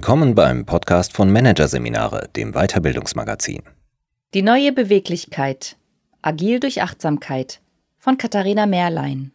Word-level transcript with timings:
Willkommen 0.00 0.34
beim 0.34 0.64
Podcast 0.64 1.12
von 1.12 1.30
Managerseminare, 1.30 2.30
dem 2.34 2.52
Weiterbildungsmagazin. 2.52 3.60
Die 4.32 4.40
neue 4.40 4.72
Beweglichkeit. 4.72 5.76
Agil 6.22 6.58
durch 6.58 6.80
Achtsamkeit 6.80 7.60
von 7.98 8.16
Katharina 8.16 8.64
Mehrlein. 8.64 9.32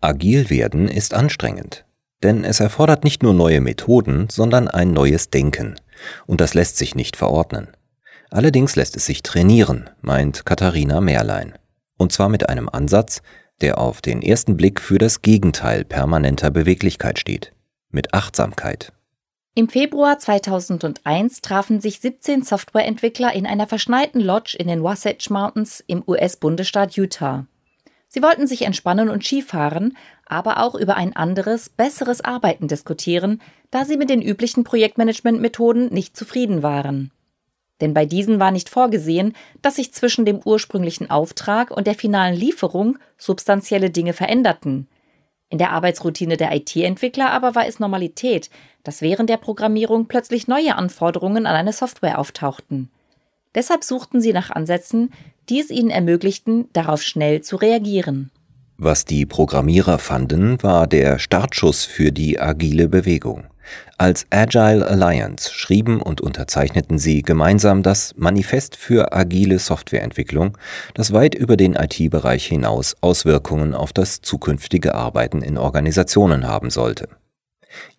Agil 0.00 0.50
werden 0.50 0.86
ist 0.86 1.14
anstrengend, 1.14 1.84
denn 2.22 2.44
es 2.44 2.60
erfordert 2.60 3.02
nicht 3.02 3.24
nur 3.24 3.34
neue 3.34 3.60
Methoden, 3.60 4.28
sondern 4.30 4.68
ein 4.68 4.92
neues 4.92 5.30
Denken. 5.30 5.80
Und 6.26 6.40
das 6.40 6.54
lässt 6.54 6.76
sich 6.76 6.94
nicht 6.94 7.16
verordnen. 7.16 7.66
Allerdings 8.30 8.76
lässt 8.76 8.94
es 8.94 9.06
sich 9.06 9.24
trainieren, 9.24 9.90
meint 10.00 10.46
Katharina 10.46 11.00
Mehrlein. 11.00 11.54
Und 11.98 12.12
zwar 12.12 12.28
mit 12.28 12.48
einem 12.48 12.68
Ansatz, 12.68 13.20
der 13.62 13.78
auf 13.78 14.00
den 14.00 14.22
ersten 14.22 14.56
Blick 14.56 14.80
für 14.80 14.98
das 14.98 15.22
Gegenteil 15.22 15.84
permanenter 15.84 16.52
Beweglichkeit 16.52 17.18
steht, 17.18 17.52
mit 17.90 18.14
Achtsamkeit. 18.14 18.92
Im 19.56 19.68
Februar 19.68 20.18
2001 20.18 21.40
trafen 21.40 21.80
sich 21.80 22.00
17 22.00 22.42
Softwareentwickler 22.42 23.32
in 23.34 23.46
einer 23.46 23.68
verschneiten 23.68 24.20
Lodge 24.20 24.56
in 24.58 24.66
den 24.66 24.82
Wasatch 24.82 25.30
Mountains 25.30 25.84
im 25.86 26.02
US-Bundesstaat 26.04 26.96
Utah. 26.96 27.46
Sie 28.08 28.20
wollten 28.20 28.48
sich 28.48 28.62
entspannen 28.62 29.08
und 29.08 29.22
Skifahren, 29.22 29.96
aber 30.26 30.60
auch 30.60 30.74
über 30.74 30.96
ein 30.96 31.14
anderes, 31.14 31.68
besseres 31.68 32.20
Arbeiten 32.20 32.66
diskutieren, 32.66 33.40
da 33.70 33.84
sie 33.84 33.96
mit 33.96 34.10
den 34.10 34.22
üblichen 34.22 34.64
Projektmanagement-Methoden 34.64 35.86
nicht 35.94 36.16
zufrieden 36.16 36.64
waren. 36.64 37.12
Denn 37.80 37.94
bei 37.94 38.06
diesen 38.06 38.40
war 38.40 38.50
nicht 38.50 38.68
vorgesehen, 38.68 39.34
dass 39.62 39.76
sich 39.76 39.94
zwischen 39.94 40.24
dem 40.24 40.40
ursprünglichen 40.44 41.10
Auftrag 41.10 41.70
und 41.70 41.86
der 41.86 41.94
finalen 41.94 42.34
Lieferung 42.34 42.98
substanzielle 43.18 43.90
Dinge 43.90 44.14
veränderten. 44.14 44.88
In 45.50 45.58
der 45.58 45.72
Arbeitsroutine 45.72 46.36
der 46.36 46.54
IT-Entwickler 46.54 47.30
aber 47.30 47.54
war 47.54 47.66
es 47.66 47.78
Normalität, 47.78 48.50
dass 48.82 49.02
während 49.02 49.30
der 49.30 49.36
Programmierung 49.36 50.06
plötzlich 50.06 50.48
neue 50.48 50.76
Anforderungen 50.76 51.46
an 51.46 51.54
eine 51.54 51.72
Software 51.72 52.18
auftauchten. 52.18 52.90
Deshalb 53.54 53.84
suchten 53.84 54.20
sie 54.20 54.32
nach 54.32 54.50
Ansätzen, 54.50 55.12
die 55.48 55.60
es 55.60 55.70
ihnen 55.70 55.90
ermöglichten, 55.90 56.68
darauf 56.72 57.02
schnell 57.02 57.42
zu 57.42 57.56
reagieren. 57.56 58.30
Was 58.76 59.04
die 59.04 59.24
Programmierer 59.26 59.98
fanden, 59.98 60.60
war 60.62 60.88
der 60.88 61.20
Startschuss 61.20 61.84
für 61.84 62.10
die 62.10 62.40
agile 62.40 62.88
Bewegung. 62.88 63.44
Als 63.96 64.26
Agile 64.30 64.84
Alliance 64.86 65.52
schrieben 65.52 66.02
und 66.02 66.20
unterzeichneten 66.20 66.98
sie 66.98 67.22
gemeinsam 67.22 67.84
das 67.84 68.12
Manifest 68.16 68.74
für 68.74 69.12
agile 69.12 69.60
Softwareentwicklung, 69.60 70.58
das 70.94 71.12
weit 71.12 71.36
über 71.36 71.56
den 71.56 71.74
IT-Bereich 71.74 72.44
hinaus 72.46 72.96
Auswirkungen 73.00 73.72
auf 73.72 73.92
das 73.92 74.20
zukünftige 74.20 74.94
Arbeiten 74.96 75.42
in 75.42 75.58
Organisationen 75.58 76.48
haben 76.48 76.70
sollte. 76.70 77.08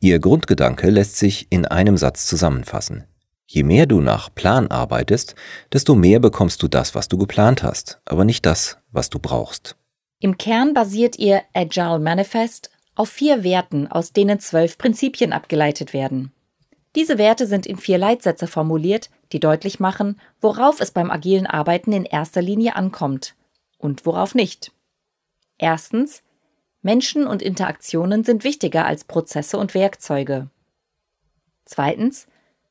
Ihr 0.01 0.19
Grundgedanke 0.19 0.89
lässt 0.89 1.17
sich 1.17 1.47
in 1.49 1.65
einem 1.65 1.95
Satz 1.97 2.25
zusammenfassen. 2.25 3.05
Je 3.47 3.63
mehr 3.63 3.85
du 3.85 4.01
nach 4.01 4.33
Plan 4.33 4.67
arbeitest, 4.67 5.35
desto 5.71 5.95
mehr 5.95 6.19
bekommst 6.19 6.61
du 6.61 6.67
das, 6.67 6.95
was 6.95 7.07
du 7.07 7.17
geplant 7.17 7.63
hast, 7.63 8.01
aber 8.05 8.25
nicht 8.25 8.45
das, 8.45 8.79
was 8.91 9.09
du 9.09 9.19
brauchst. 9.19 9.77
Im 10.19 10.37
Kern 10.37 10.73
basiert 10.73 11.19
ihr 11.19 11.41
Agile 11.53 11.99
Manifest 11.99 12.71
auf 12.95 13.09
vier 13.09 13.43
Werten, 13.43 13.87
aus 13.87 14.13
denen 14.13 14.39
zwölf 14.39 14.77
Prinzipien 14.77 15.33
abgeleitet 15.33 15.93
werden. 15.93 16.31
Diese 16.95 17.17
Werte 17.17 17.45
sind 17.45 17.65
in 17.65 17.77
vier 17.77 17.97
Leitsätze 17.97 18.47
formuliert, 18.47 19.09
die 19.33 19.39
deutlich 19.39 19.79
machen, 19.79 20.19
worauf 20.39 20.79
es 20.79 20.91
beim 20.91 21.11
agilen 21.11 21.45
Arbeiten 21.45 21.91
in 21.91 22.05
erster 22.05 22.41
Linie 22.41 22.75
ankommt 22.75 23.35
und 23.77 24.05
worauf 24.05 24.33
nicht. 24.33 24.71
Erstens, 25.57 26.23
Menschen 26.81 27.27
und 27.27 27.41
Interaktionen 27.41 28.23
sind 28.23 28.43
wichtiger 28.43 28.85
als 28.85 29.03
Prozesse 29.03 29.57
und 29.57 29.73
Werkzeuge. 29.73 30.49
Zweitens, 31.65 32.27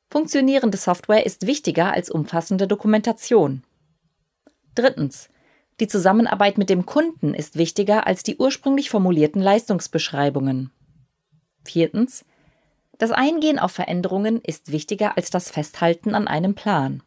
funktionierende 0.09 0.77
Software 0.77 1.25
ist 1.25 1.45
wichtiger 1.45 1.91
als 1.91 2.09
umfassende 2.09 2.67
Dokumentation. 2.67 3.63
Drittens, 4.73 5.29
die 5.79 5.87
Zusammenarbeit 5.87 6.57
mit 6.57 6.69
dem 6.69 6.85
Kunden 6.85 7.33
ist 7.33 7.57
wichtiger 7.57 8.07
als 8.07 8.23
die 8.23 8.37
ursprünglich 8.37 8.89
formulierten 8.89 9.41
Leistungsbeschreibungen. 9.41 10.71
Viertens, 11.63 12.25
das 12.97 13.11
Eingehen 13.11 13.59
auf 13.59 13.71
Veränderungen 13.71 14.39
ist 14.41 14.71
wichtiger 14.71 15.17
als 15.17 15.29
das 15.29 15.49
Festhalten 15.49 16.15
an 16.15 16.27
einem 16.27 16.55
Plan. 16.55 17.03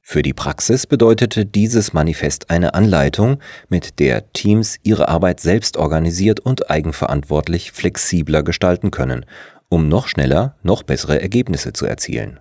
Für 0.00 0.22
die 0.22 0.32
Praxis 0.32 0.86
bedeutete 0.86 1.44
dieses 1.44 1.92
Manifest 1.92 2.48
eine 2.48 2.74
Anleitung, 2.74 3.40
mit 3.68 3.98
der 3.98 4.32
Teams 4.32 4.78
ihre 4.84 5.08
Arbeit 5.08 5.40
selbst 5.40 5.76
organisiert 5.76 6.38
und 6.38 6.70
eigenverantwortlich 6.70 7.72
flexibler 7.72 8.44
gestalten 8.44 8.92
können, 8.92 9.26
um 9.68 9.88
noch 9.88 10.06
schneller, 10.06 10.54
noch 10.62 10.84
bessere 10.84 11.20
Ergebnisse 11.20 11.72
zu 11.72 11.86
erzielen. 11.86 12.38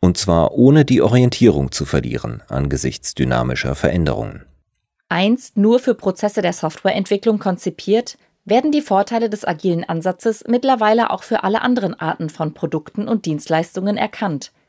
Und 0.00 0.18
zwar 0.18 0.52
ohne 0.52 0.84
die 0.84 1.00
Orientierung 1.00 1.70
zu 1.70 1.84
verlieren 1.86 2.42
angesichts 2.48 3.14
dynamischer 3.14 3.76
Veränderungen. 3.76 4.44
Einst 5.14 5.56
nur 5.56 5.78
für 5.78 5.94
Prozesse 5.94 6.42
der 6.42 6.52
Softwareentwicklung 6.52 7.38
konzipiert, 7.38 8.18
werden 8.44 8.72
die 8.72 8.82
Vorteile 8.82 9.30
des 9.30 9.46
agilen 9.46 9.84
Ansatzes 9.84 10.44
mittlerweile 10.46 11.10
auch 11.10 11.22
für 11.22 11.44
alle 11.44 11.62
anderen 11.62 11.98
Arten 11.98 12.28
von 12.28 12.52
Produkten 12.52 13.08
und 13.08 13.24
Dienstleistungen 13.24 13.96
erkannt– 13.96 14.52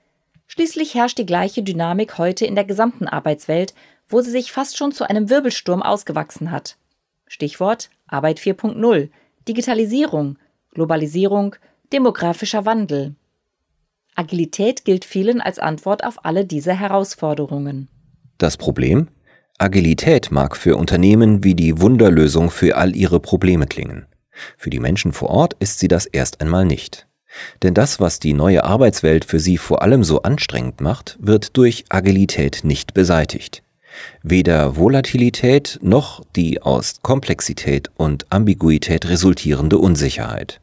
Schließlich 0.47 0.93
herrscht 0.95 1.17
die 1.17 1.25
gleiche 1.25 1.63
Dynamik 1.63 2.17
heute 2.17 2.45
in 2.45 2.55
der 2.55 2.65
gesamten 2.65 3.07
Arbeitswelt, 3.07 3.73
wo 4.07 4.21
sie 4.21 4.31
sich 4.31 4.51
fast 4.51 4.77
schon 4.77 4.91
zu 4.91 5.09
einem 5.09 5.29
Wirbelsturm 5.29 5.81
ausgewachsen 5.81 6.51
hat. 6.51 6.77
Stichwort 7.27 7.89
Arbeit 8.07 8.39
4.0, 8.39 9.09
Digitalisierung, 9.47 10.37
Globalisierung, 10.71 11.55
demografischer 11.91 12.65
Wandel. 12.65 13.15
Agilität 14.15 14.85
gilt 14.85 15.03
vielen 15.03 15.41
als 15.41 15.59
Antwort 15.59 16.03
auf 16.03 16.23
alle 16.23 16.45
diese 16.45 16.73
Herausforderungen. 16.73 17.89
Das 18.37 18.57
Problem? 18.57 19.07
Agilität 19.57 20.31
mag 20.31 20.57
für 20.57 20.75
Unternehmen 20.75 21.45
wie 21.45 21.55
die 21.55 21.79
Wunderlösung 21.79 22.51
für 22.51 22.75
all 22.75 22.93
ihre 22.93 23.21
Probleme 23.21 23.67
klingen. 23.67 24.05
Für 24.57 24.69
die 24.69 24.81
Menschen 24.81 25.13
vor 25.13 25.29
Ort 25.29 25.55
ist 25.59 25.79
sie 25.79 25.87
das 25.87 26.05
erst 26.05 26.41
einmal 26.41 26.65
nicht. 26.65 27.07
Denn 27.63 27.73
das, 27.73 28.01
was 28.01 28.19
die 28.19 28.33
neue 28.33 28.65
Arbeitswelt 28.65 29.23
für 29.23 29.39
sie 29.39 29.57
vor 29.57 29.81
allem 29.81 30.03
so 30.03 30.23
anstrengend 30.23 30.81
macht, 30.81 31.17
wird 31.21 31.55
durch 31.55 31.85
Agilität 31.87 32.65
nicht 32.65 32.93
beseitigt. 32.93 33.63
Weder 34.23 34.75
Volatilität 34.75 35.79
noch 35.81 36.25
die 36.35 36.61
aus 36.61 36.95
Komplexität 37.01 37.89
und 37.95 38.25
Ambiguität 38.29 39.07
resultierende 39.07 39.77
Unsicherheit. 39.77 40.59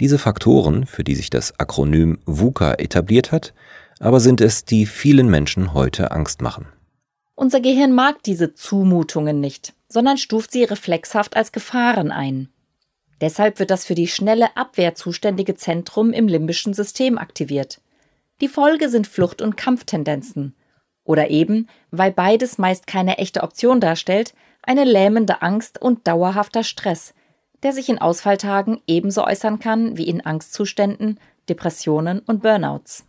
Diese 0.00 0.18
Faktoren, 0.18 0.84
für 0.84 1.02
die 1.02 1.14
sich 1.14 1.30
das 1.30 1.58
Akronym 1.58 2.18
VUCA 2.26 2.74
etabliert 2.74 3.32
hat, 3.32 3.54
aber 4.00 4.20
sind 4.20 4.42
es, 4.42 4.66
die 4.66 4.84
vielen 4.84 5.28
Menschen 5.30 5.72
heute 5.72 6.10
Angst 6.10 6.42
machen. 6.42 6.66
Unser 7.42 7.60
Gehirn 7.60 7.90
mag 7.90 8.22
diese 8.22 8.54
Zumutungen 8.54 9.40
nicht, 9.40 9.74
sondern 9.88 10.16
stuft 10.16 10.52
sie 10.52 10.62
reflexhaft 10.62 11.34
als 11.36 11.50
Gefahren 11.50 12.12
ein. 12.12 12.50
Deshalb 13.20 13.58
wird 13.58 13.72
das 13.72 13.84
für 13.84 13.96
die 13.96 14.06
schnelle 14.06 14.56
Abwehr 14.56 14.94
zuständige 14.94 15.56
Zentrum 15.56 16.12
im 16.12 16.28
limbischen 16.28 16.72
System 16.72 17.18
aktiviert. 17.18 17.80
Die 18.40 18.46
Folge 18.46 18.88
sind 18.88 19.08
Flucht- 19.08 19.42
und 19.42 19.56
Kampftendenzen. 19.56 20.54
Oder 21.02 21.30
eben, 21.30 21.66
weil 21.90 22.12
beides 22.12 22.58
meist 22.58 22.86
keine 22.86 23.18
echte 23.18 23.42
Option 23.42 23.80
darstellt, 23.80 24.34
eine 24.62 24.84
lähmende 24.84 25.42
Angst 25.42 25.82
und 25.82 26.06
dauerhafter 26.06 26.62
Stress, 26.62 27.12
der 27.64 27.72
sich 27.72 27.88
in 27.88 27.98
Ausfalltagen 27.98 28.80
ebenso 28.86 29.24
äußern 29.24 29.58
kann 29.58 29.96
wie 29.96 30.06
in 30.06 30.24
Angstzuständen, 30.24 31.18
Depressionen 31.48 32.20
und 32.20 32.40
Burnouts. 32.40 33.04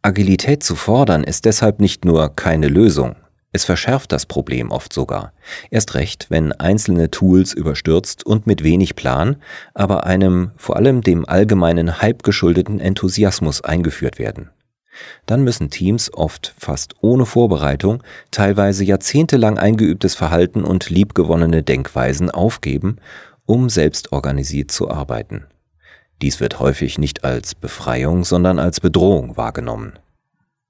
Agilität 0.00 0.62
zu 0.62 0.76
fordern 0.76 1.24
ist 1.24 1.44
deshalb 1.44 1.78
nicht 1.78 2.06
nur 2.06 2.34
keine 2.34 2.68
Lösung, 2.68 3.16
es 3.52 3.64
verschärft 3.64 4.12
das 4.12 4.26
Problem 4.26 4.70
oft 4.70 4.92
sogar. 4.92 5.32
Erst 5.70 5.94
recht, 5.94 6.26
wenn 6.28 6.52
einzelne 6.52 7.10
Tools 7.10 7.52
überstürzt 7.52 8.24
und 8.24 8.46
mit 8.46 8.62
wenig 8.62 8.94
Plan, 8.94 9.36
aber 9.74 10.04
einem 10.04 10.52
vor 10.56 10.76
allem 10.76 11.02
dem 11.02 11.28
allgemeinen 11.28 12.00
Hype 12.00 12.22
geschuldeten 12.22 12.78
Enthusiasmus 12.78 13.62
eingeführt 13.62 14.18
werden. 14.18 14.50
Dann 15.26 15.42
müssen 15.42 15.70
Teams 15.70 16.12
oft 16.12 16.54
fast 16.58 16.94
ohne 17.00 17.26
Vorbereitung 17.26 18.02
teilweise 18.30 18.84
jahrzehntelang 18.84 19.58
eingeübtes 19.58 20.14
Verhalten 20.14 20.62
und 20.62 20.90
liebgewonnene 20.90 21.62
Denkweisen 21.62 22.30
aufgeben, 22.30 22.96
um 23.46 23.68
selbst 23.68 24.12
organisiert 24.12 24.70
zu 24.70 24.90
arbeiten. 24.90 25.46
Dies 26.22 26.38
wird 26.38 26.60
häufig 26.60 26.98
nicht 26.98 27.24
als 27.24 27.54
Befreiung, 27.54 28.24
sondern 28.24 28.58
als 28.58 28.80
Bedrohung 28.80 29.36
wahrgenommen. 29.36 29.94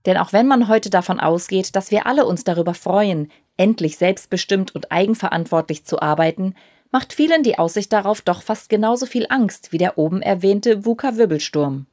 Denn 0.06 0.16
auch 0.16 0.32
wenn 0.32 0.46
man 0.46 0.68
heute 0.68 0.90
davon 0.90 1.20
ausgeht, 1.20 1.76
dass 1.76 1.90
wir 1.90 2.06
alle 2.06 2.24
uns 2.26 2.44
darüber 2.44 2.74
freuen, 2.74 3.30
endlich 3.56 3.98
selbstbestimmt 3.98 4.74
und 4.74 4.90
eigenverantwortlich 4.90 5.84
zu 5.84 6.00
arbeiten, 6.00 6.54
macht 6.90 7.12
vielen 7.12 7.42
die 7.42 7.58
Aussicht 7.58 7.92
darauf 7.92 8.22
doch 8.22 8.42
fast 8.42 8.68
genauso 8.68 9.06
viel 9.06 9.26
Angst 9.28 9.72
wie 9.72 9.78
der 9.78 9.98
oben 9.98 10.22
erwähnte 10.22 10.84
VUCA-Wirbelsturm. 10.84 11.86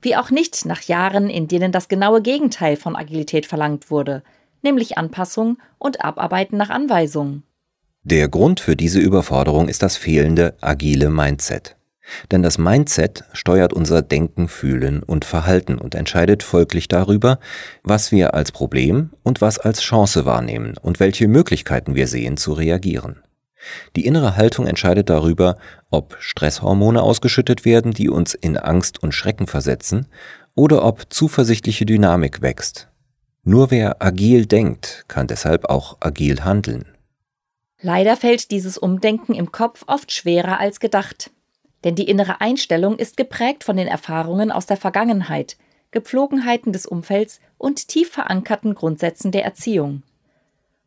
Wie 0.00 0.16
auch 0.16 0.30
nicht 0.30 0.64
nach 0.66 0.82
Jahren, 0.82 1.28
in 1.28 1.48
denen 1.48 1.72
das 1.72 1.88
genaue 1.88 2.22
Gegenteil 2.22 2.76
von 2.76 2.96
Agilität 2.96 3.46
verlangt 3.46 3.90
wurde, 3.90 4.22
nämlich 4.62 4.98
Anpassung 4.98 5.58
und 5.78 6.04
Abarbeiten 6.04 6.56
nach 6.56 6.70
Anweisungen. 6.70 7.42
Der 8.04 8.28
Grund 8.28 8.60
für 8.60 8.76
diese 8.76 9.00
Überforderung 9.00 9.68
ist 9.68 9.82
das 9.82 9.96
fehlende 9.96 10.56
agile 10.60 11.10
Mindset. 11.10 11.76
Denn 12.30 12.42
das 12.42 12.58
Mindset 12.58 13.24
steuert 13.32 13.72
unser 13.72 14.02
Denken, 14.02 14.48
Fühlen 14.48 15.02
und 15.02 15.24
Verhalten 15.24 15.78
und 15.78 15.94
entscheidet 15.94 16.42
folglich 16.42 16.88
darüber, 16.88 17.38
was 17.82 18.12
wir 18.12 18.34
als 18.34 18.52
Problem 18.52 19.10
und 19.22 19.40
was 19.40 19.58
als 19.58 19.80
Chance 19.80 20.24
wahrnehmen 20.24 20.74
und 20.80 21.00
welche 21.00 21.28
Möglichkeiten 21.28 21.94
wir 21.94 22.06
sehen 22.06 22.36
zu 22.36 22.52
reagieren. 22.52 23.22
Die 23.96 24.06
innere 24.06 24.36
Haltung 24.36 24.66
entscheidet 24.66 25.10
darüber, 25.10 25.56
ob 25.90 26.16
Stresshormone 26.20 27.02
ausgeschüttet 27.02 27.64
werden, 27.64 27.92
die 27.92 28.08
uns 28.08 28.34
in 28.34 28.56
Angst 28.56 29.02
und 29.02 29.12
Schrecken 29.12 29.46
versetzen, 29.46 30.06
oder 30.54 30.84
ob 30.84 31.12
zuversichtliche 31.12 31.84
Dynamik 31.84 32.42
wächst. 32.42 32.88
Nur 33.44 33.70
wer 33.70 34.02
agil 34.02 34.46
denkt, 34.46 35.04
kann 35.08 35.26
deshalb 35.26 35.68
auch 35.68 35.98
agil 36.00 36.44
handeln. 36.44 36.86
Leider 37.80 38.16
fällt 38.16 38.50
dieses 38.50 38.78
Umdenken 38.78 39.34
im 39.34 39.52
Kopf 39.52 39.84
oft 39.86 40.10
schwerer 40.10 40.58
als 40.58 40.80
gedacht. 40.80 41.30
Denn 41.84 41.94
die 41.94 42.08
innere 42.08 42.40
Einstellung 42.40 42.98
ist 42.98 43.16
geprägt 43.16 43.64
von 43.64 43.76
den 43.76 43.88
Erfahrungen 43.88 44.50
aus 44.50 44.66
der 44.66 44.76
Vergangenheit, 44.76 45.56
Gepflogenheiten 45.90 46.72
des 46.72 46.86
Umfelds 46.86 47.40
und 47.58 47.88
tief 47.88 48.10
verankerten 48.10 48.74
Grundsätzen 48.74 49.32
der 49.32 49.44
Erziehung. 49.44 50.02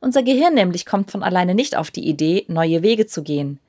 Unser 0.02 0.24
Gehirn 0.24 0.54
nämlich 0.54 0.86
kommt 0.86 1.12
von 1.12 1.24
alleine 1.24 1.56
nicht 1.56 1.76
auf 1.76 1.92
die 1.92 2.08
Idee, 2.08 2.46
neue 2.48 2.82
Wege 2.84 3.06
zu 3.06 3.24
gehen. 3.24 3.60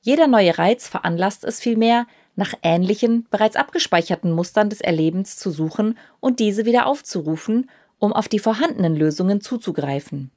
Jeder 0.00 0.26
neue 0.26 0.58
Reiz 0.58 0.88
veranlasst 0.88 1.44
es 1.44 1.60
vielmehr, 1.60 2.06
nach 2.34 2.54
ähnlichen, 2.62 3.26
bereits 3.30 3.56
abgespeicherten 3.56 4.32
Mustern 4.32 4.70
des 4.70 4.80
Erlebens 4.80 5.36
zu 5.36 5.50
suchen 5.50 5.98
und 6.20 6.40
diese 6.40 6.64
wieder 6.64 6.86
aufzurufen, 6.86 7.70
um 7.98 8.12
auf 8.12 8.28
die 8.28 8.38
vorhandenen 8.38 8.96
Lösungen 8.96 9.40
zuzugreifen. 9.40 10.30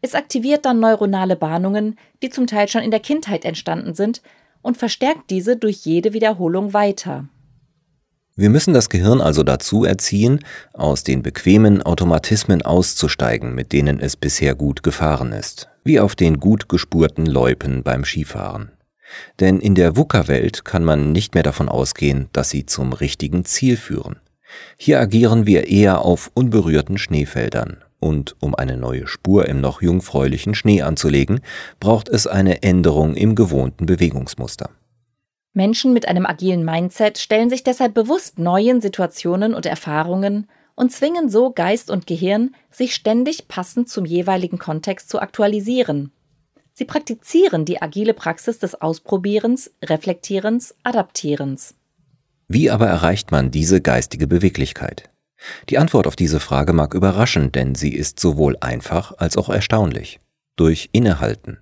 Es 0.00 0.14
aktiviert 0.14 0.64
dann 0.64 0.80
neuronale 0.80 1.36
Bahnungen, 1.36 1.98
die 2.22 2.30
zum 2.30 2.46
Teil 2.46 2.68
schon 2.68 2.82
in 2.82 2.90
der 2.90 3.00
Kindheit 3.00 3.44
entstanden 3.44 3.94
sind, 3.94 4.22
und 4.62 4.76
verstärkt 4.76 5.30
diese 5.30 5.56
durch 5.56 5.84
jede 5.84 6.12
Wiederholung 6.12 6.72
weiter. 6.72 7.28
Wir 8.36 8.50
müssen 8.50 8.72
das 8.72 8.88
Gehirn 8.88 9.20
also 9.20 9.42
dazu 9.42 9.84
erziehen, 9.84 10.38
aus 10.72 11.02
den 11.02 11.22
bequemen 11.22 11.82
Automatismen 11.82 12.62
auszusteigen, 12.62 13.52
mit 13.52 13.72
denen 13.72 13.98
es 13.98 14.14
bisher 14.14 14.54
gut 14.54 14.84
gefahren 14.84 15.32
ist, 15.32 15.68
wie 15.82 15.98
auf 15.98 16.14
den 16.14 16.38
gut 16.38 16.68
gespurten 16.68 17.26
Loipen 17.26 17.82
beim 17.82 18.04
Skifahren. 18.04 18.70
Denn 19.40 19.58
in 19.58 19.74
der 19.74 19.96
VUCA-Welt 19.96 20.64
kann 20.64 20.84
man 20.84 21.10
nicht 21.10 21.34
mehr 21.34 21.42
davon 21.42 21.68
ausgehen, 21.68 22.28
dass 22.32 22.50
sie 22.50 22.64
zum 22.64 22.92
richtigen 22.92 23.44
Ziel 23.44 23.76
führen. 23.76 24.20
Hier 24.76 25.00
agieren 25.00 25.46
wir 25.46 25.66
eher 25.66 26.02
auf 26.02 26.30
unberührten 26.34 26.96
Schneefeldern. 26.96 27.82
Und 28.00 28.36
um 28.40 28.54
eine 28.54 28.76
neue 28.76 29.06
Spur 29.06 29.46
im 29.48 29.60
noch 29.60 29.82
jungfräulichen 29.82 30.54
Schnee 30.54 30.82
anzulegen, 30.82 31.40
braucht 31.80 32.08
es 32.08 32.26
eine 32.26 32.62
Änderung 32.62 33.14
im 33.14 33.34
gewohnten 33.34 33.86
Bewegungsmuster. 33.86 34.70
Menschen 35.52 35.92
mit 35.92 36.06
einem 36.06 36.26
agilen 36.26 36.64
Mindset 36.64 37.18
stellen 37.18 37.50
sich 37.50 37.64
deshalb 37.64 37.94
bewusst 37.94 38.38
neuen 38.38 38.80
Situationen 38.80 39.54
und 39.54 39.66
Erfahrungen 39.66 40.46
und 40.76 40.92
zwingen 40.92 41.28
so 41.28 41.50
Geist 41.50 41.90
und 41.90 42.06
Gehirn, 42.06 42.54
sich 42.70 42.94
ständig 42.94 43.48
passend 43.48 43.88
zum 43.88 44.04
jeweiligen 44.04 44.58
Kontext 44.58 45.10
zu 45.10 45.20
aktualisieren. 45.20 46.12
Sie 46.72 46.84
praktizieren 46.84 47.64
die 47.64 47.82
agile 47.82 48.14
Praxis 48.14 48.60
des 48.60 48.80
Ausprobierens, 48.80 49.72
Reflektierens, 49.84 50.76
Adaptierens. 50.84 51.74
Wie 52.46 52.70
aber 52.70 52.86
erreicht 52.86 53.32
man 53.32 53.50
diese 53.50 53.80
geistige 53.80 54.28
Beweglichkeit? 54.28 55.07
Die 55.68 55.78
Antwort 55.78 56.06
auf 56.06 56.16
diese 56.16 56.40
Frage 56.40 56.72
mag 56.72 56.94
überraschen, 56.94 57.52
denn 57.52 57.74
sie 57.74 57.94
ist 57.94 58.20
sowohl 58.20 58.56
einfach 58.60 59.12
als 59.18 59.36
auch 59.36 59.48
erstaunlich. 59.48 60.20
Durch 60.56 60.88
Innehalten. 60.92 61.58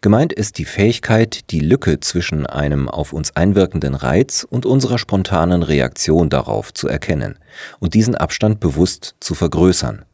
Gemeint 0.00 0.32
ist 0.32 0.58
die 0.58 0.64
Fähigkeit, 0.64 1.50
die 1.50 1.60
Lücke 1.60 2.00
zwischen 2.00 2.46
einem 2.46 2.88
auf 2.88 3.12
uns 3.12 3.34
einwirkenden 3.34 3.94
Reiz 3.94 4.46
und 4.48 4.66
unserer 4.66 4.98
spontanen 4.98 5.62
Reaktion 5.62 6.30
darauf 6.30 6.72
zu 6.72 6.88
erkennen 6.88 7.38
und 7.80 7.94
diesen 7.94 8.14
Abstand 8.14 8.60
bewusst 8.60 9.16
zu 9.20 9.34
vergrößern, 9.34 10.04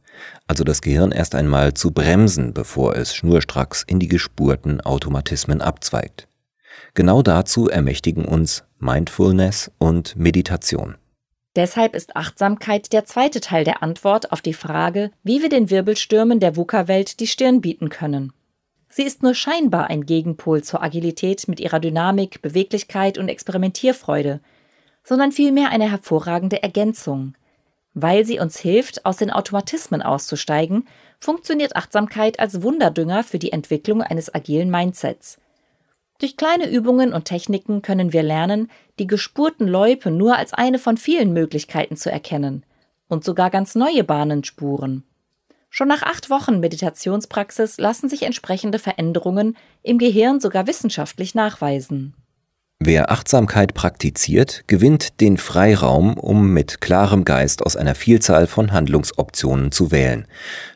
also 0.47 0.65
das 0.65 0.81
Gehirn 0.83 1.13
erst 1.13 1.35
einmal 1.35 1.75
zu 1.75 1.93
bremsen, 1.93 2.55
bevor 2.55 2.97
es 2.97 3.15
schnurstracks 3.15 3.85
in 3.87 3.99
die 3.99 4.09
gespurten 4.09 4.81
Automatismen 4.81 5.61
abzweigt. 5.61 6.27
Genau 6.95 7.23
dazu 7.23 7.69
ermächtigen 7.69 8.25
uns 8.25 8.65
Mindfulness 8.79 9.71
und 9.79 10.17
Meditation. 10.17 10.97
Deshalb 11.57 11.97
ist 11.97 12.15
Achtsamkeit 12.15 12.93
der 12.93 13.05
zweite 13.05 13.41
Teil 13.41 13.65
der 13.65 13.83
Antwort 13.83 14.31
auf 14.31 14.41
die 14.41 14.55
Frage, 14.55 15.11
wie 15.25 15.43
wir 15.43 15.49
den 15.49 15.69
Wirbelstürmen 15.69 16.39
der 16.39 16.57
VUCA-Welt 16.57 17.19
die 17.19 17.27
Stirn 17.27 17.61
bieten 17.61 17.89
können. 17.89 18.33
Sie 18.89 19.03
ist 19.03 19.23
nur 19.23 19.35
scheinbar 19.35 19.89
ein 19.89 20.07
Gegenpol 20.07 20.63
zur 20.63 20.83
Agilität 20.83 21.49
mit 21.49 21.61
ihrer 21.61 21.81
Dynamik, 21.81 22.43
Beweglichkeit 22.43 23.19
und 23.19 23.29
Experimentierfreude, 23.29 24.41
sondern 25.03 25.33
vielmehr 25.33 25.71
eine 25.71 25.91
hervorragende 25.91 26.63
Ergänzung. 26.63 27.35
Weil 27.95 28.25
sie 28.25 28.39
uns 28.39 28.59
hilft, 28.59 29.05
aus 29.05 29.17
den 29.17 29.31
Automatismen 29.31 30.03
auszusteigen, 30.03 30.87
funktioniert 31.19 31.75
Achtsamkeit 31.75 32.39
als 32.39 32.63
Wunderdünger 32.63 33.25
für 33.25 33.41
die 33.41 33.53
Entwicklung 33.53 34.03
eines 34.03 34.33
agilen 34.33 34.71
Mindsets. 34.71 35.39
Durch 36.21 36.37
kleine 36.37 36.71
Übungen 36.71 37.15
und 37.15 37.25
Techniken 37.25 37.81
können 37.81 38.13
wir 38.13 38.23
lernen, 38.23 38.71
die 38.99 39.07
gespurten 39.07 39.67
Loipe 39.67 40.11
nur 40.11 40.37
als 40.37 40.53
eine 40.53 40.79
von 40.79 40.99
vielen 40.99 41.33
Möglichkeiten 41.33 41.97
zu 41.97 42.13
erkennen 42.13 42.65
und 43.09 43.25
sogar 43.25 43.49
ganz 43.49 43.75
neue 43.75 44.05
Bahnen 44.05 44.45
spuren. 44.45 45.03
Schon 45.71 45.89
nach 45.89 46.03
acht 46.03 46.29
Wochen 46.29 46.61
Meditationspraxis 46.61 47.79
lassen 47.79 48.11
sich 48.11 48.25
entsprechende 48.25 48.79
Veränderungen 48.79 49.57
im 49.83 49.97
Gehirn 49.97 50.41
sogar 50.41 50.67
wissenschaftlich 50.67 51.35
nachweisen. 51.35 52.15
Wer 52.81 53.11
Achtsamkeit 53.11 53.73
praktiziert, 53.73 54.65
gewinnt 54.67 55.21
den 55.23 55.39
Freiraum, 55.39 56.19
um 56.19 56.53
mit 56.53 56.83
klarem 56.83 57.25
Geist 57.25 57.65
aus 57.65 57.77
einer 57.77 57.95
Vielzahl 57.95 58.47
von 58.47 58.73
Handlungsoptionen 58.73 59.73
zu 59.73 59.91
wählen, 59.91 60.27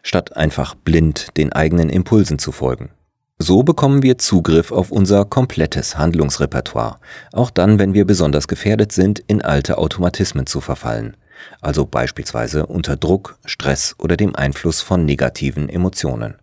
statt 0.02 0.36
einfach 0.36 0.74
blind 0.74 1.36
den 1.36 1.52
eigenen 1.52 1.90
Impulsen 1.90 2.38
zu 2.38 2.50
folgen. 2.50 2.90
So 3.38 3.62
bekommen 3.62 4.02
wir 4.02 4.18
Zugriff 4.18 4.70
auf 4.70 4.90
unser 4.90 5.24
komplettes 5.24 5.98
Handlungsrepertoire, 5.98 6.98
auch 7.32 7.50
dann, 7.50 7.78
wenn 7.78 7.94
wir 7.94 8.04
besonders 8.04 8.48
gefährdet 8.48 8.92
sind, 8.92 9.18
in 9.26 9.42
alte 9.42 9.78
Automatismen 9.78 10.46
zu 10.46 10.60
verfallen 10.60 11.16
also 11.60 11.86
beispielsweise 11.86 12.66
unter 12.66 12.96
Druck, 12.96 13.38
Stress 13.44 13.94
oder 13.98 14.16
dem 14.16 14.34
Einfluss 14.34 14.80
von 14.80 15.04
negativen 15.04 15.68
Emotionen. 15.68 16.36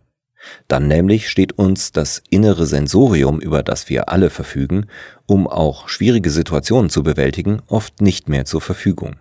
Dann 0.67 0.88
nämlich 0.88 1.29
steht 1.29 1.53
uns 1.53 1.91
das 1.91 2.24
innere 2.29 2.65
Sensorium, 2.65 3.39
über 3.39 3.62
das 3.62 3.89
wir 3.89 4.10
alle 4.10 4.31
verfügen, 4.31 4.88
um 5.27 5.48
auch 5.48 5.88
schwierige 5.88 6.31
Situationen 6.31 6.89
zu 6.89 7.03
bewältigen, 7.03 7.62
oft 7.67 8.01
nicht 8.01 8.27
mehr 8.27 8.45
zur 8.45 8.62
Verfügung. 8.62 9.17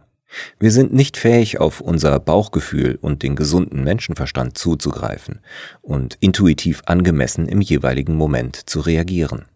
Wir 0.59 0.71
sind 0.71 0.93
nicht 0.93 1.17
fähig, 1.17 1.61
auf 1.61 1.81
unser 1.81 2.19
Bauchgefühl 2.21 2.99
und 3.01 3.23
den 3.23 3.37
gesunden 3.37 3.83
Menschenverstand 3.83 4.57
zuzugreifen 4.57 5.41
und 5.83 6.17
intuitiv 6.21 6.83
angemessen 6.87 7.49
im 7.49 7.61
jeweiligen 7.61 8.17
Moment 8.17 8.57
zu 8.69 8.81
reagieren. 8.81 9.47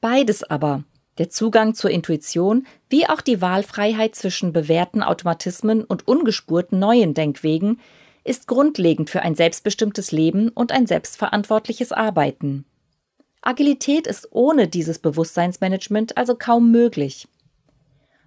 Beides 0.00 0.42
aber, 0.42 0.84
der 1.18 1.30
Zugang 1.30 1.74
zur 1.74 1.90
Intuition 1.90 2.66
wie 2.88 3.08
auch 3.08 3.20
die 3.20 3.40
Wahlfreiheit 3.40 4.14
zwischen 4.14 4.52
bewährten 4.52 5.02
Automatismen 5.02 5.84
und 5.84 6.08
ungespurten 6.08 6.78
neuen 6.78 7.14
Denkwegen 7.14 7.80
ist 8.24 8.46
grundlegend 8.46 9.10
für 9.10 9.22
ein 9.22 9.34
selbstbestimmtes 9.34 10.12
Leben 10.12 10.48
und 10.48 10.72
ein 10.72 10.86
selbstverantwortliches 10.86 11.92
Arbeiten. 11.92 12.64
Agilität 13.42 14.06
ist 14.06 14.28
ohne 14.30 14.68
dieses 14.68 15.00
Bewusstseinsmanagement 15.00 16.16
also 16.16 16.36
kaum 16.36 16.70
möglich. 16.70 17.26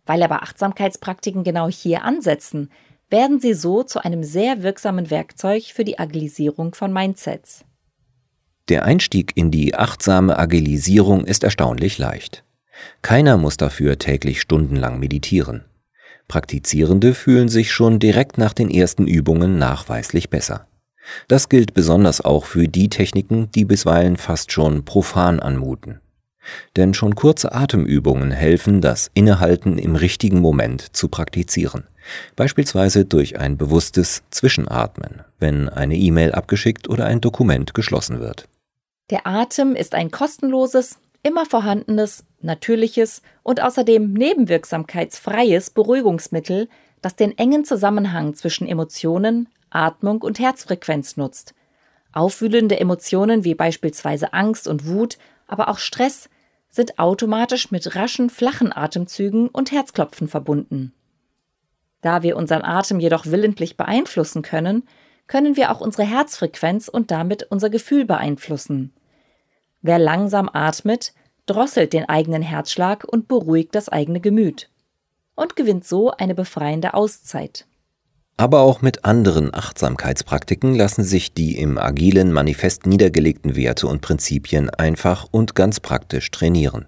Weil 0.06 0.24
aber 0.24 0.44
Achtsamkeitspraktiken 0.44 1.44
genau 1.44 1.70
hier 1.70 2.04
ansetzen, 2.04 2.70
werden 3.10 3.40
sie 3.40 3.54
so 3.54 3.84
zu 3.84 4.04
einem 4.04 4.24
sehr 4.24 4.64
wirksamen 4.64 5.10
Werkzeug 5.10 5.64
für 5.64 5.84
die 5.84 6.00
Agilisierung 6.00 6.74
von 6.74 6.92
Mindsets. 6.92 7.66
Der 8.68 8.84
Einstieg 8.84 9.34
in 9.36 9.52
die 9.52 9.76
achtsame 9.76 10.40
Agilisierung 10.40 11.26
ist 11.26 11.44
erstaunlich 11.44 11.98
leicht. 11.98 12.44
Keiner 13.02 13.38
muss 13.38 13.58
dafür 13.58 14.00
täglich 14.00 14.42
stundenlang 14.42 15.00
meditieren. 15.00 15.66
Praktizierende 16.28 17.14
fühlen 17.14 17.48
sich 17.48 17.72
schon 17.72 18.00
direkt 18.00 18.40
nach 18.40 18.54
den 18.54 18.72
ersten 18.72 19.08
Übungen 19.08 19.60
nachweislich 19.60 20.32
besser. 20.32 20.68
Das 21.28 21.50
gilt 21.50 21.76
besonders 21.76 22.22
auch 22.22 22.46
für 22.46 22.68
die 22.68 22.90
Techniken, 22.90 23.52
die 23.52 23.66
bisweilen 23.66 24.18
fast 24.18 24.52
schon 24.52 24.84
profan 24.84 25.40
anmuten. 25.40 26.02
Denn 26.76 26.94
schon 26.94 27.16
kurze 27.16 27.54
Atemübungen 27.54 28.32
helfen, 28.32 28.82
das 28.82 29.10
Innehalten 29.14 29.78
im 29.78 29.96
richtigen 29.96 30.40
Moment 30.40 30.96
zu 30.96 31.08
praktizieren. 31.08 31.86
Beispielsweise 32.36 33.06
durch 33.06 33.40
ein 33.40 33.58
bewusstes 33.58 34.24
Zwischenatmen, 34.30 35.24
wenn 35.40 35.70
eine 35.70 35.96
E-Mail 35.96 36.32
abgeschickt 36.32 36.90
oder 36.90 37.06
ein 37.06 37.22
Dokument 37.22 37.74
geschlossen 37.74 38.20
wird. 38.20 38.48
Der 39.10 39.28
Atem 39.28 39.76
ist 39.76 39.94
ein 39.94 40.12
kostenloses, 40.12 40.98
immer 41.24 41.46
vorhandenes, 41.46 42.24
natürliches 42.42 43.22
und 43.44 43.62
außerdem 43.62 44.14
nebenwirksamkeitsfreies 44.14 45.72
Beruhigungsmittel, 45.72 46.70
das 47.02 47.16
den 47.16 47.38
engen 47.38 47.66
Zusammenhang 47.66 48.36
zwischen 48.36 48.68
Emotionen, 48.68 49.50
Atmung 49.70 50.22
und 50.22 50.40
Herzfrequenz 50.40 51.18
nutzt. 51.18 51.54
Aufwühlende 52.14 52.80
Emotionen 52.80 53.44
wie 53.44 53.56
beispielsweise 53.56 54.34
Angst 54.34 54.68
und 54.68 54.88
Wut, 54.88 55.18
aber 55.48 55.68
auch 55.68 55.80
Stress 55.80 56.30
sind 56.76 57.00
automatisch 57.00 57.72
mit 57.72 57.96
raschen, 57.96 58.30
flachen 58.30 58.76
Atemzügen 58.76 59.48
und 59.48 59.72
Herzklopfen 59.72 60.28
verbunden. 60.28 60.94
Da 62.02 62.22
wir 62.22 62.36
unseren 62.36 62.64
Atem 62.64 63.00
jedoch 63.00 63.26
willentlich 63.28 63.78
beeinflussen 63.78 64.42
können, 64.42 64.84
können 65.28 65.56
wir 65.56 65.72
auch 65.72 65.80
unsere 65.80 66.04
Herzfrequenz 66.04 66.90
und 66.90 67.12
damit 67.12 67.44
unser 67.44 67.70
Gefühl 67.70 68.04
beeinflussen. 68.04 68.94
Wer 69.82 70.00
langsam 70.00 70.50
atmet, 70.52 71.14
drosselt 71.46 71.94
den 71.94 72.10
eigenen 72.10 72.42
Herzschlag 72.42 73.06
und 73.06 73.30
beruhigt 73.30 73.74
das 73.74 73.88
eigene 73.88 74.20
Gemüt 74.20 74.70
und 75.36 75.56
gewinnt 75.56 75.86
so 75.86 76.12
eine 76.12 76.36
befreiende 76.36 76.94
Auszeit. 76.94 77.66
Aber 78.38 78.62
auch 78.62 78.82
mit 78.82 79.06
anderen 79.06 79.54
Achtsamkeitspraktiken 79.54 80.76
lassen 80.76 81.06
sich 81.06 81.34
die 81.34 81.58
im 81.58 81.78
agilen 81.78 82.34
Manifest 82.34 82.86
niedergelegten 82.86 83.56
Werte 83.56 83.88
und 83.88 84.02
Prinzipien 84.02 84.70
einfach 84.70 85.28
und 85.32 85.56
ganz 85.56 85.80
praktisch 85.80 86.30
trainieren. 86.32 86.86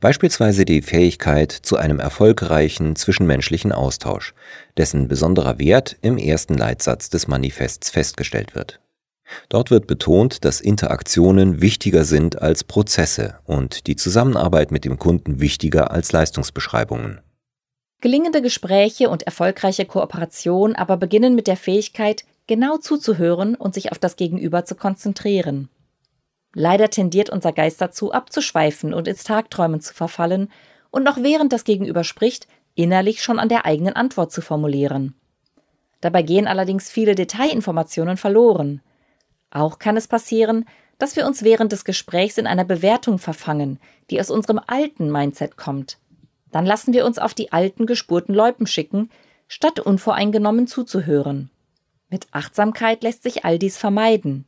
Beispielsweise 0.00 0.64
die 0.64 0.82
Fähigkeit 0.82 1.52
zu 1.52 1.76
einem 1.76 2.00
erfolgreichen 2.00 2.96
zwischenmenschlichen 2.96 3.72
Austausch, 3.72 4.34
dessen 4.76 5.06
besonderer 5.06 5.58
Wert 5.58 5.96
im 6.00 6.18
ersten 6.18 6.54
Leitsatz 6.54 7.10
des 7.10 7.28
Manifests 7.28 7.90
festgestellt 7.90 8.54
wird. 8.54 8.80
Dort 9.48 9.70
wird 9.70 9.86
betont, 9.86 10.44
dass 10.44 10.60
Interaktionen 10.60 11.60
wichtiger 11.60 12.04
sind 12.04 12.42
als 12.42 12.64
Prozesse 12.64 13.38
und 13.44 13.86
die 13.86 13.96
Zusammenarbeit 13.96 14.72
mit 14.72 14.84
dem 14.84 14.98
Kunden 14.98 15.40
wichtiger 15.40 15.92
als 15.92 16.10
Leistungsbeschreibungen. 16.10 17.20
Gelingende 18.00 18.40
Gespräche 18.40 19.10
und 19.10 19.24
erfolgreiche 19.24 19.84
Kooperation 19.84 20.74
aber 20.74 20.96
beginnen 20.96 21.34
mit 21.34 21.46
der 21.46 21.58
Fähigkeit, 21.58 22.24
genau 22.46 22.78
zuzuhören 22.78 23.54
und 23.54 23.74
sich 23.74 23.92
auf 23.92 23.98
das 23.98 24.16
Gegenüber 24.16 24.64
zu 24.64 24.74
konzentrieren. 24.74 25.68
Leider 26.54 26.90
tendiert 26.90 27.30
unser 27.30 27.52
Geist 27.52 27.80
dazu, 27.80 28.12
abzuschweifen 28.12 28.92
und 28.94 29.06
ins 29.06 29.22
Tagträumen 29.22 29.80
zu 29.80 29.94
verfallen 29.94 30.50
und 30.90 31.04
noch 31.04 31.18
während 31.18 31.52
das 31.52 31.64
Gegenüber 31.64 32.02
spricht, 32.02 32.48
innerlich 32.74 33.22
schon 33.22 33.38
an 33.38 33.48
der 33.48 33.66
eigenen 33.66 33.94
Antwort 33.94 34.32
zu 34.32 34.40
formulieren. 34.40 35.14
Dabei 36.00 36.22
gehen 36.22 36.48
allerdings 36.48 36.90
viele 36.90 37.14
Detailinformationen 37.14 38.16
verloren. 38.16 38.80
Auch 39.50 39.78
kann 39.78 39.96
es 39.96 40.08
passieren, 40.08 40.64
dass 40.98 41.16
wir 41.16 41.26
uns 41.26 41.44
während 41.44 41.72
des 41.72 41.84
Gesprächs 41.84 42.38
in 42.38 42.46
einer 42.46 42.64
Bewertung 42.64 43.18
verfangen, 43.18 43.78
die 44.10 44.20
aus 44.20 44.30
unserem 44.30 44.60
alten 44.66 45.12
Mindset 45.12 45.56
kommt. 45.56 45.98
Dann 46.52 46.66
lassen 46.66 46.92
wir 46.92 47.06
uns 47.06 47.18
auf 47.18 47.34
die 47.34 47.52
alten 47.52 47.86
gespurten 47.86 48.34
Loipen 48.34 48.66
schicken, 48.66 49.10
statt 49.48 49.80
unvoreingenommen 49.80 50.66
zuzuhören. 50.66 51.50
Mit 52.08 52.26
Achtsamkeit 52.32 53.02
lässt 53.02 53.22
sich 53.22 53.44
all 53.44 53.58
dies 53.58 53.76
vermeiden. 53.76 54.44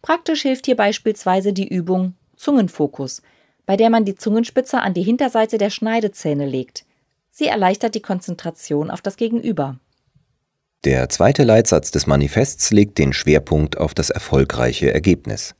Praktisch 0.00 0.42
hilft 0.42 0.66
hier 0.66 0.76
beispielsweise 0.76 1.52
die 1.52 1.68
Übung 1.68 2.14
Zungenfokus, 2.36 3.22
bei 3.66 3.76
der 3.76 3.90
man 3.90 4.04
die 4.04 4.14
Zungenspitze 4.14 4.80
an 4.80 4.94
die 4.94 5.02
Hinterseite 5.02 5.58
der 5.58 5.70
Schneidezähne 5.70 6.46
legt. 6.46 6.86
Sie 7.30 7.46
erleichtert 7.46 7.94
die 7.94 8.00
Konzentration 8.00 8.90
auf 8.90 9.02
das 9.02 9.16
Gegenüber. 9.16 9.78
Der 10.84 11.08
zweite 11.08 11.42
Leitsatz 11.42 11.90
des 11.90 12.06
Manifests 12.06 12.70
legt 12.70 12.98
den 12.98 13.12
Schwerpunkt 13.12 13.78
auf 13.78 13.94
das 13.94 14.10
erfolgreiche 14.10 14.92
Ergebnis. 14.94 15.54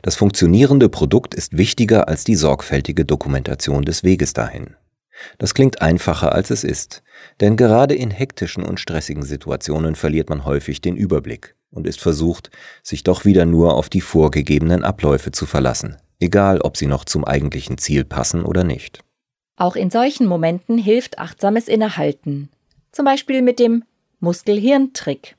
Das 0.00 0.16
funktionierende 0.16 0.88
Produkt 0.88 1.34
ist 1.34 1.56
wichtiger 1.56 2.08
als 2.08 2.24
die 2.24 2.34
sorgfältige 2.34 3.04
Dokumentation 3.04 3.84
des 3.84 4.02
Weges 4.02 4.32
dahin. 4.32 4.76
Das 5.38 5.54
klingt 5.54 5.82
einfacher 5.82 6.32
als 6.32 6.50
es 6.50 6.64
ist, 6.64 7.02
denn 7.40 7.56
gerade 7.56 7.94
in 7.94 8.10
hektischen 8.10 8.64
und 8.64 8.80
stressigen 8.80 9.24
Situationen 9.24 9.94
verliert 9.94 10.30
man 10.30 10.44
häufig 10.44 10.80
den 10.80 10.96
Überblick 10.96 11.54
und 11.70 11.86
ist 11.86 12.00
versucht, 12.00 12.50
sich 12.82 13.02
doch 13.02 13.24
wieder 13.24 13.46
nur 13.46 13.74
auf 13.74 13.88
die 13.88 14.00
vorgegebenen 14.00 14.84
Abläufe 14.84 15.32
zu 15.32 15.46
verlassen, 15.46 15.96
egal 16.20 16.60
ob 16.60 16.76
sie 16.76 16.86
noch 16.86 17.04
zum 17.04 17.24
eigentlichen 17.24 17.78
Ziel 17.78 18.04
passen 18.04 18.44
oder 18.44 18.64
nicht. 18.64 19.00
Auch 19.56 19.76
in 19.76 19.90
solchen 19.90 20.26
Momenten 20.26 20.78
hilft 20.78 21.18
achtsames 21.18 21.68
Innehalten, 21.68 22.50
zum 22.90 23.04
Beispiel 23.04 23.42
mit 23.42 23.58
dem 23.58 23.84
Muskel-Hirn-Trick. 24.20 25.36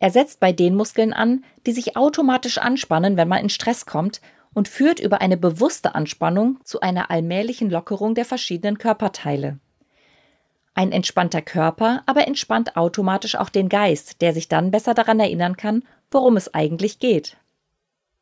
Er 0.00 0.10
setzt 0.10 0.38
bei 0.38 0.52
den 0.52 0.74
Muskeln 0.74 1.12
an, 1.12 1.44
die 1.66 1.72
sich 1.72 1.96
automatisch 1.96 2.58
anspannen, 2.58 3.16
wenn 3.16 3.28
man 3.28 3.42
in 3.42 3.48
Stress 3.48 3.84
kommt 3.84 4.20
und 4.58 4.66
führt 4.66 4.98
über 4.98 5.20
eine 5.20 5.36
bewusste 5.36 5.94
Anspannung 5.94 6.58
zu 6.64 6.80
einer 6.80 7.12
allmählichen 7.12 7.70
Lockerung 7.70 8.16
der 8.16 8.24
verschiedenen 8.24 8.76
Körperteile. 8.76 9.60
Ein 10.74 10.90
entspannter 10.90 11.42
Körper 11.42 12.02
aber 12.06 12.26
entspannt 12.26 12.76
automatisch 12.76 13.36
auch 13.36 13.50
den 13.50 13.68
Geist, 13.68 14.20
der 14.20 14.34
sich 14.34 14.48
dann 14.48 14.72
besser 14.72 14.94
daran 14.94 15.20
erinnern 15.20 15.56
kann, 15.56 15.84
worum 16.10 16.36
es 16.36 16.54
eigentlich 16.54 16.98
geht. 16.98 17.36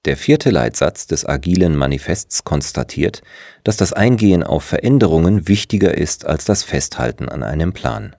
Der 0.05 0.19
vierte 0.19 0.50
Leitsatz 0.50 1.07
des 1.07 1.25
agilen 1.25 1.75
Manifests 1.75 2.45
konstatiert, 2.45 3.23
dass 3.64 3.78
das 3.78 3.95
Eingehen 3.95 4.43
auf 4.43 4.62
Veränderungen 4.62 5.49
wichtiger 5.49 5.97
ist 5.97 6.26
als 6.26 6.45
das 6.45 6.64
Festhalten 6.64 7.31
an 7.31 7.45
einem 7.45 7.73
Plan. 7.73 8.14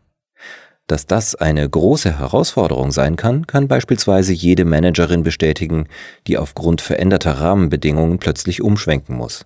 Dass 0.87 1.05
das 1.05 1.35
eine 1.35 1.69
große 1.69 2.17
Herausforderung 2.17 2.91
sein 2.91 3.17
kann, 3.17 3.45
kann 3.45 3.67
beispielsweise 3.67 4.33
jede 4.33 4.65
Managerin 4.65 5.23
bestätigen, 5.23 5.87
die 6.27 6.37
aufgrund 6.37 6.81
veränderter 6.81 7.33
Rahmenbedingungen 7.33 8.19
plötzlich 8.19 8.61
umschwenken 8.61 9.15
muss 9.15 9.45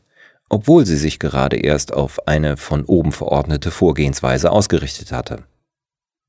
obwohl 0.51 0.86
sie 0.86 0.98
sich 0.98 1.17
gerade 1.17 1.55
erst 1.55 1.93
auf 1.93 2.27
eine 2.27 2.57
von 2.57 2.83
oben 2.83 3.13
verordnete 3.13 3.71
Vorgehensweise 3.71 4.51
ausgerichtet 4.51 5.13
hatte. 5.13 5.43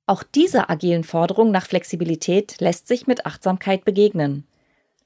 Auch 0.06 0.22
dieser 0.22 0.70
agilen 0.70 1.02
Forderung 1.02 1.50
nach 1.50 1.66
Flexibilität 1.66 2.60
lässt 2.60 2.86
sich 2.86 3.08
mit 3.08 3.26
Achtsamkeit 3.26 3.84
begegnen. 3.84 4.46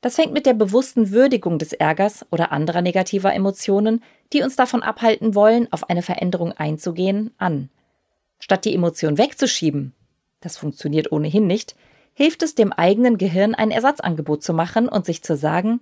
Das 0.03 0.17
fängt 0.17 0.35
mit 0.35 0.45
der 0.45 0.53
bewussten 0.53 1.13
Würdigung 1.13 1.59
des 1.59 1.73
Ärgers 1.73 2.27
oder 2.31 2.53
anderer 2.53 2.83
negativer 2.83 3.33
Emotionen, 3.33 4.03
die 4.35 4.43
uns 4.43 4.55
davon 4.55 4.83
abhalten 4.83 5.35
wollen, 5.35 5.73
auf 5.73 5.89
eine 5.89 6.03
Veränderung 6.03 6.53
einzugehen, 6.53 7.31
an. 7.39 7.71
Statt 8.39 8.65
die 8.65 8.75
Emotion 8.75 9.19
wegzuschieben, 9.19 9.95
das 10.41 10.57
funktioniert 10.57 11.13
ohnehin 11.13 11.47
nicht, 11.47 11.75
hilft 12.15 12.43
es 12.43 12.55
dem 12.55 12.73
eigenen 12.73 13.19
Gehirn 13.19 13.55
ein 13.55 13.71
Ersatzangebot 13.71 14.43
zu 14.43 14.53
machen 14.53 14.89
und 14.89 15.07
sich 15.07 15.23
zu 15.23 15.37
sagen, 15.37 15.81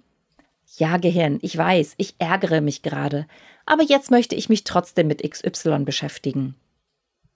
ja, 0.77 0.97
Gehirn, 0.97 1.39
ich 1.43 1.57
weiß, 1.57 1.95
ich 1.97 2.15
ärgere 2.19 2.61
mich 2.61 2.83
gerade, 2.83 3.27
aber 3.67 3.83
jetzt 3.83 4.11
möchte 4.11 4.35
ich 4.35 4.49
mich 4.49 4.65
trotzdem 4.65 5.07
mit 5.07 5.23
XY 5.29 5.85
beschäftigen. 5.85 6.57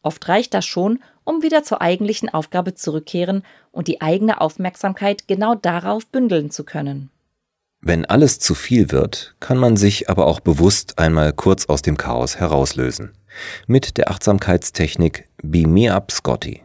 Oft 0.03 0.29
reicht 0.29 0.55
das 0.55 0.65
schon, 0.65 1.01
um 1.25 1.43
wieder 1.43 1.63
zur 1.63 1.83
eigentlichen 1.83 2.29
Aufgabe 2.29 2.75
zurückkehren 2.75 3.43
und 3.73 3.89
die 3.89 4.01
eigene 4.01 4.41
Aufmerksamkeit 4.41 5.29
genau 5.29 5.55
darauf 5.55 6.07
bündeln 6.07 6.51
zu 6.51 6.65
können. 6.65 7.11
Wenn 7.81 8.05
alles 8.05 8.41
zu 8.41 8.55
viel 8.55 8.91
wird, 8.91 9.37
kann 9.39 9.59
man 9.59 9.77
sich 9.77 10.11
aber 10.11 10.27
auch 10.27 10.41
bewusst 10.41 10.99
einmal 10.99 11.33
kurz 11.33 11.67
aus 11.67 11.83
dem 11.83 11.97
Chaos 11.97 12.37
herauslösen. 12.37 13.13
Mit 13.67 13.97
der 13.97 14.11
Achtsamkeitstechnik 14.11 15.29
Be 15.43 15.67
Me 15.67 15.93
Up 15.93 16.11
Scotty. 16.13 16.63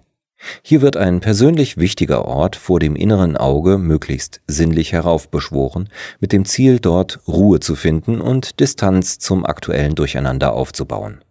Hier 0.62 0.82
wird 0.82 0.98
ein 0.98 1.20
persönlich 1.20 1.78
wichtiger 1.78 2.26
Ort 2.26 2.56
vor 2.56 2.80
dem 2.80 2.96
inneren 2.96 3.38
Auge 3.38 3.78
möglichst 3.78 4.42
sinnlich 4.48 4.92
heraufbeschworen, 4.92 5.90
mit 6.20 6.32
dem 6.32 6.46
Ziel, 6.46 6.80
dort 6.80 7.20
Ruhe 7.28 7.60
zu 7.60 7.76
finden 7.76 8.20
und 8.20 8.60
Distanz 8.60 9.20
zum 9.20 9.46
aktuellen 9.46 9.96
Durcheinander 9.96 10.54
aufzubauen. 10.54 11.24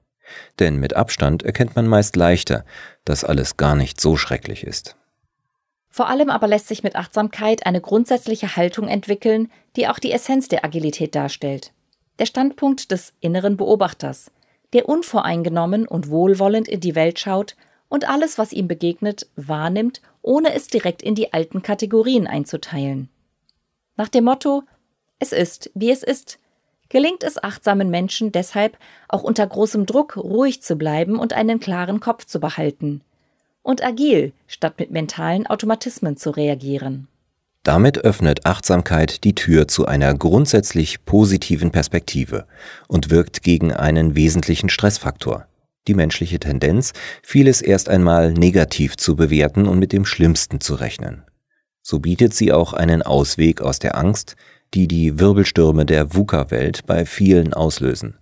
Denn 0.58 0.76
mit 0.76 0.94
Abstand 0.94 1.42
erkennt 1.42 1.76
man 1.76 1.86
meist 1.86 2.16
leichter, 2.16 2.64
dass 3.04 3.24
alles 3.24 3.56
gar 3.56 3.76
nicht 3.76 4.00
so 4.00 4.16
schrecklich 4.16 4.64
ist. 4.64 4.96
Vor 5.90 6.08
allem 6.08 6.30
aber 6.30 6.46
lässt 6.46 6.68
sich 6.68 6.82
mit 6.82 6.96
Achtsamkeit 6.96 7.66
eine 7.66 7.82
grundsätzliche 7.82 8.56
Haltung 8.56 8.88
entwickeln, 8.88 9.52
die 9.76 9.88
auch 9.88 9.98
die 9.98 10.12
Essenz 10.12 10.48
der 10.48 10.64
Agilität 10.64 11.14
darstellt. 11.14 11.72
Der 12.18 12.24
Standpunkt 12.24 12.90
des 12.90 13.12
inneren 13.20 13.58
Beobachters, 13.58 14.30
der 14.72 14.88
unvoreingenommen 14.88 15.86
und 15.86 16.08
wohlwollend 16.08 16.68
in 16.68 16.80
die 16.80 16.94
Welt 16.94 17.18
schaut 17.18 17.56
und 17.88 18.08
alles, 18.08 18.38
was 18.38 18.52
ihm 18.52 18.68
begegnet, 18.68 19.26
wahrnimmt, 19.36 20.00
ohne 20.22 20.54
es 20.54 20.68
direkt 20.68 21.02
in 21.02 21.14
die 21.14 21.32
alten 21.32 21.62
Kategorien 21.62 22.26
einzuteilen. 22.26 23.08
Nach 23.96 24.08
dem 24.08 24.24
Motto 24.24 24.62
Es 25.18 25.32
ist, 25.32 25.70
wie 25.74 25.90
es 25.90 26.02
ist, 26.02 26.38
gelingt 26.88 27.22
es 27.22 27.42
achtsamen 27.42 27.90
Menschen 27.90 28.32
deshalb, 28.32 28.78
auch 29.08 29.22
unter 29.22 29.46
großem 29.46 29.86
Druck 29.86 30.16
ruhig 30.16 30.62
zu 30.62 30.76
bleiben 30.76 31.18
und 31.18 31.32
einen 31.32 31.60
klaren 31.60 32.00
Kopf 32.00 32.24
zu 32.24 32.40
behalten. 32.40 33.02
Und 33.62 33.84
agil, 33.84 34.32
statt 34.46 34.74
mit 34.78 34.90
mentalen 34.90 35.46
Automatismen 35.46 36.16
zu 36.16 36.30
reagieren. 36.30 37.08
Damit 37.62 37.98
öffnet 37.98 38.44
Achtsamkeit 38.44 39.22
die 39.22 39.36
Tür 39.36 39.68
zu 39.68 39.86
einer 39.86 40.14
grundsätzlich 40.14 41.04
positiven 41.04 41.70
Perspektive 41.70 42.46
und 42.88 43.10
wirkt 43.10 43.42
gegen 43.44 43.72
einen 43.72 44.16
wesentlichen 44.16 44.68
Stressfaktor, 44.68 45.46
die 45.86 45.94
menschliche 45.94 46.40
Tendenz, 46.40 46.92
vieles 47.22 47.62
erst 47.62 47.88
einmal 47.88 48.32
negativ 48.32 48.96
zu 48.96 49.14
bewerten 49.14 49.68
und 49.68 49.78
mit 49.78 49.92
dem 49.92 50.04
Schlimmsten 50.04 50.60
zu 50.60 50.74
rechnen. 50.74 51.22
So 51.82 52.00
bietet 52.00 52.34
sie 52.34 52.52
auch 52.52 52.72
einen 52.72 53.02
Ausweg 53.02 53.60
aus 53.60 53.78
der 53.78 53.96
Angst, 53.96 54.34
die 54.74 54.88
die 54.88 55.20
Wirbelstürme 55.20 55.86
der 55.86 56.14
VUCA-Welt 56.14 56.86
bei 56.86 57.06
vielen 57.06 57.54
auslösen. 57.54 58.18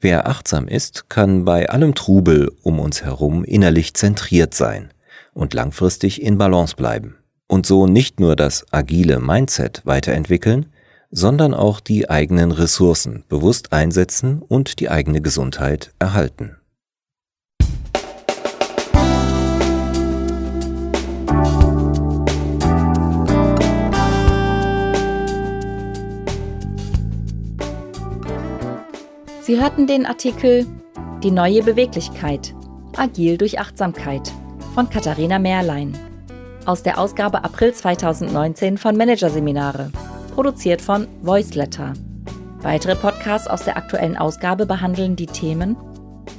Wer 0.00 0.26
achtsam 0.26 0.66
ist, 0.66 1.10
kann 1.10 1.44
bei 1.44 1.68
allem 1.68 1.94
Trubel 1.94 2.50
um 2.62 2.80
uns 2.80 3.02
herum 3.02 3.44
innerlich 3.44 3.92
zentriert 3.92 4.54
sein 4.54 4.94
und 5.34 5.52
langfristig 5.52 6.22
in 6.22 6.38
Balance 6.38 6.74
bleiben 6.74 7.16
und 7.52 7.66
so 7.66 7.86
nicht 7.86 8.18
nur 8.18 8.34
das 8.34 8.64
agile 8.70 9.20
Mindset 9.20 9.82
weiterentwickeln, 9.84 10.72
sondern 11.10 11.52
auch 11.52 11.80
die 11.80 12.08
eigenen 12.08 12.50
Ressourcen 12.50 13.24
bewusst 13.28 13.74
einsetzen 13.74 14.40
und 14.40 14.80
die 14.80 14.88
eigene 14.88 15.20
Gesundheit 15.20 15.92
erhalten. 15.98 16.56
Sie 29.42 29.60
hörten 29.60 29.86
den 29.86 30.06
Artikel 30.06 30.64
Die 31.22 31.30
neue 31.30 31.62
Beweglichkeit. 31.62 32.54
Agil 32.96 33.36
durch 33.36 33.60
Achtsamkeit 33.60 34.32
von 34.74 34.88
Katharina 34.88 35.38
Mehrlein. 35.38 36.11
Aus 36.64 36.84
der 36.84 36.96
Ausgabe 36.98 37.42
April 37.42 37.74
2019 37.74 38.78
von 38.78 38.96
Managerseminare. 38.96 39.90
Produziert 40.32 40.80
von 40.80 41.08
Voiceletter. 41.20 41.92
Weitere 42.60 42.94
Podcasts 42.94 43.48
aus 43.48 43.64
der 43.64 43.76
aktuellen 43.76 44.16
Ausgabe 44.16 44.64
behandeln 44.64 45.16
die 45.16 45.26
Themen 45.26 45.76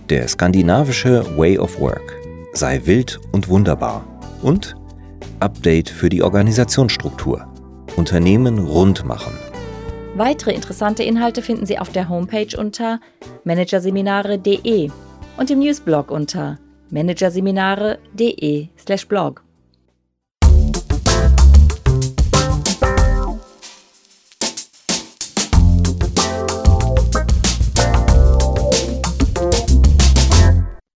Der 0.10 0.26
skandinavische 0.30 1.26
Way 1.38 1.60
of 1.60 1.78
Work. 1.82 2.16
Sei 2.54 2.80
wild 2.86 3.20
und 3.34 3.50
wunderbar. 3.50 4.06
Und 4.42 4.76
Update 5.42 5.90
für 5.90 6.08
die 6.08 6.24
Organisationsstruktur. 6.24 7.46
Unternehmen 7.98 8.60
rund 8.60 9.04
machen. 9.04 9.34
Weitere 10.16 10.54
interessante 10.54 11.04
Inhalte 11.04 11.42
finden 11.42 11.66
Sie 11.66 11.80
auf 11.80 11.90
der 11.90 12.08
Homepage 12.08 12.58
unter 12.58 13.02
managerseminare.de 13.44 14.90
und 15.36 15.52
im 15.52 15.60
Newsblog 15.60 16.12
unter 16.12 16.60
managerseminare.de/blog. 16.92 19.43